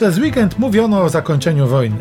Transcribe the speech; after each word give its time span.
Przez 0.00 0.18
weekend 0.18 0.58
mówiono 0.58 1.02
o 1.02 1.08
zakończeniu 1.08 1.66
wojny. 1.66 1.96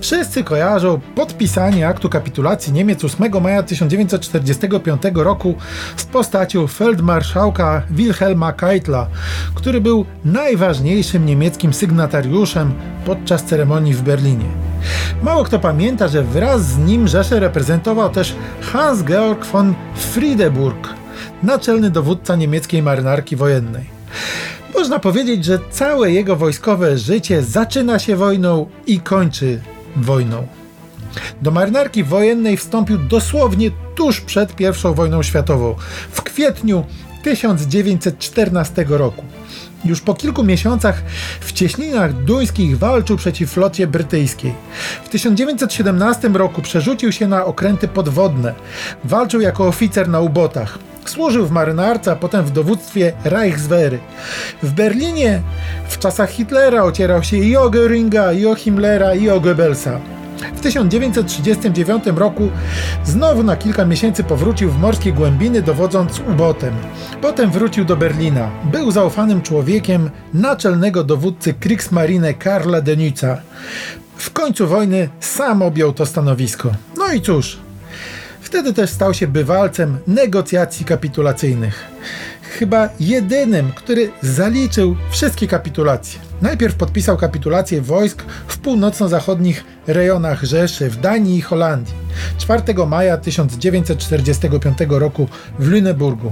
Wszyscy 0.00 0.44
kojarzą 0.44 1.00
podpisanie 1.14 1.88
aktu 1.88 2.08
kapitulacji 2.08 2.72
Niemiec 2.72 3.04
8 3.04 3.42
maja 3.42 3.62
1945 3.62 5.02
roku 5.14 5.54
z 5.96 6.04
postacią 6.04 6.66
feldmarszałka 6.66 7.82
Wilhelma 7.90 8.52
Keitla, 8.52 9.06
który 9.54 9.80
był 9.80 10.04
najważniejszym 10.24 11.26
niemieckim 11.26 11.74
sygnatariuszem 11.74 12.74
podczas 13.04 13.44
ceremonii 13.44 13.94
w 13.94 14.02
Berlinie. 14.02 14.48
Mało 15.22 15.44
kto 15.44 15.58
pamięta, 15.58 16.08
że 16.08 16.22
wraz 16.22 16.62
z 16.62 16.78
nim 16.78 17.08
Rzeszę 17.08 17.40
reprezentował 17.40 18.10
też 18.10 18.34
Hans-Georg 18.60 19.44
von 19.44 19.74
Friedeburg, 19.96 20.88
naczelny 21.42 21.90
dowódca 21.90 22.36
niemieckiej 22.36 22.82
marynarki 22.82 23.36
wojennej. 23.36 24.02
Można 24.92 25.12
powiedzieć, 25.12 25.44
że 25.44 25.58
całe 25.70 26.12
jego 26.12 26.36
wojskowe 26.36 26.98
życie 26.98 27.42
zaczyna 27.42 27.98
się 27.98 28.16
wojną 28.16 28.66
i 28.86 29.00
kończy 29.00 29.60
wojną. 29.96 30.46
Do 31.42 31.50
marynarki 31.50 32.04
wojennej 32.04 32.56
wstąpił 32.56 32.98
dosłownie 32.98 33.70
tuż 33.94 34.20
przed 34.20 34.60
I 34.60 34.64
wojną 34.94 35.22
światową, 35.22 35.74
w 36.10 36.22
kwietniu 36.22 36.84
1914 37.22 38.84
roku. 38.88 39.24
Już 39.84 40.00
po 40.00 40.14
kilku 40.14 40.44
miesiącach 40.44 41.02
w 41.40 41.52
cieśninach 41.52 42.12
duńskich 42.12 42.78
walczył 42.78 43.16
przeciw 43.16 43.50
flocie 43.50 43.86
brytyjskiej. 43.86 44.54
W 45.04 45.08
1917 45.08 46.28
roku 46.28 46.62
przerzucił 46.62 47.12
się 47.12 47.28
na 47.28 47.44
okręty 47.44 47.88
podwodne. 47.88 48.54
Walczył 49.04 49.40
jako 49.40 49.66
oficer 49.66 50.08
na 50.08 50.20
ubotach. 50.20 50.78
Służył 51.04 51.46
w 51.46 51.50
marynarce, 51.50 52.12
a 52.12 52.16
potem 52.16 52.44
w 52.44 52.50
dowództwie 52.50 53.12
Reichswehry. 53.24 53.98
W 54.62 54.72
Berlinie 54.72 55.42
w 55.88 55.98
czasach 55.98 56.30
Hitlera 56.30 56.82
ocierał 56.82 57.22
się 57.22 57.36
i 57.36 57.56
o 57.56 57.70
Göringa, 57.70 58.38
i 58.38 58.46
o 58.46 58.54
Himmlera, 58.54 59.14
i 59.14 59.30
o 59.30 59.40
Goebbelsa. 59.40 60.00
W 60.56 60.60
1939 60.60 62.04
roku 62.16 62.50
znowu 63.04 63.42
na 63.42 63.56
kilka 63.56 63.84
miesięcy 63.84 64.24
powrócił 64.24 64.70
w 64.70 64.78
morskie 64.78 65.12
głębiny, 65.12 65.62
dowodząc 65.62 66.20
ubotem. 66.20 66.74
Potem 67.20 67.50
wrócił 67.50 67.84
do 67.84 67.96
Berlina. 67.96 68.50
Był 68.64 68.90
zaufanym 68.90 69.42
człowiekiem 69.42 70.10
naczelnego 70.34 71.04
dowódcy 71.04 71.54
Kriegsmarine 71.54 72.34
Karla 72.34 72.80
Denica. 72.80 73.40
W 74.16 74.30
końcu 74.30 74.66
wojny 74.66 75.08
sam 75.20 75.62
objął 75.62 75.92
to 75.92 76.06
stanowisko. 76.06 76.70
No 76.98 77.12
i 77.12 77.20
cóż, 77.20 77.58
Wtedy 78.52 78.72
też 78.72 78.90
stał 78.90 79.14
się 79.14 79.26
bywalcem 79.26 79.98
negocjacji 80.06 80.84
kapitulacyjnych. 80.84 81.84
Chyba 82.58 82.88
jedynym, 83.00 83.72
który 83.74 84.10
zaliczył 84.22 84.96
wszystkie 85.10 85.46
kapitulacje. 85.46 86.20
Najpierw 86.42 86.74
podpisał 86.74 87.16
kapitulację 87.16 87.82
wojsk 87.82 88.22
w 88.46 88.58
północno-zachodnich 88.58 89.64
rejonach 89.86 90.44
Rzeszy, 90.44 90.90
w 90.90 90.96
Danii 90.96 91.38
i 91.38 91.40
Holandii 91.40 91.94
4 92.38 92.62
maja 92.86 93.16
1945 93.16 94.78
roku 94.88 95.28
w 95.58 95.70
Lüneburgu. 95.70 96.30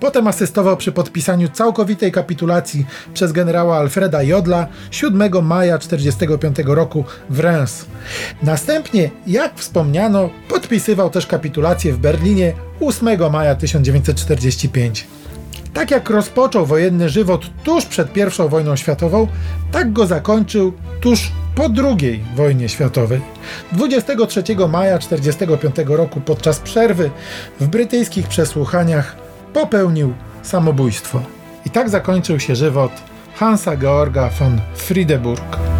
Potem 0.00 0.26
asystował 0.26 0.76
przy 0.76 0.92
podpisaniu 0.92 1.48
całkowitej 1.48 2.12
kapitulacji 2.12 2.86
przez 3.14 3.32
generała 3.32 3.76
Alfreda 3.76 4.22
Jodla 4.22 4.66
7 4.90 5.46
maja 5.46 5.78
1945 5.78 6.56
roku 6.64 7.04
w 7.30 7.40
Reims. 7.40 7.86
Następnie, 8.42 9.10
jak 9.26 9.58
wspomniano, 9.58 10.30
podpisywał 10.48 11.10
też 11.10 11.26
kapitulację 11.26 11.92
w 11.92 11.98
Berlinie 11.98 12.52
8 12.80 13.32
maja 13.32 13.54
1945. 13.54 15.06
Tak 15.74 15.90
jak 15.90 16.10
rozpoczął 16.10 16.66
wojenny 16.66 17.08
żywot 17.08 17.50
tuż 17.64 17.86
przed 17.86 18.16
I 18.16 18.48
wojną 18.48 18.76
światową, 18.76 19.28
tak 19.72 19.92
go 19.92 20.06
zakończył 20.06 20.72
tuż 21.00 21.32
po 21.54 21.68
II 21.84 22.24
wojnie 22.36 22.68
światowej. 22.68 23.20
23 23.72 24.42
maja 24.68 24.98
1945 24.98 25.88
roku 25.98 26.20
podczas 26.20 26.60
przerwy 26.60 27.10
w 27.60 27.66
brytyjskich 27.66 28.28
przesłuchaniach 28.28 29.16
popełnił 29.52 30.14
samobójstwo. 30.42 31.22
I 31.66 31.70
tak 31.70 31.90
zakończył 31.90 32.40
się 32.40 32.56
żywot 32.56 32.92
Hansa 33.34 33.76
Georga 33.76 34.30
von 34.38 34.60
Friedeburg. 34.74 35.71